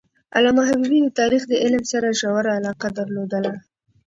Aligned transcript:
علامه 0.35 0.63
حبیبي 0.69 0.99
د 1.03 1.09
تاریخ 1.19 1.41
د 1.47 1.53
علم 1.63 1.83
سره 1.91 2.17
ژوره 2.19 2.51
علاقه 2.59 2.87
درلودله. 2.97 3.53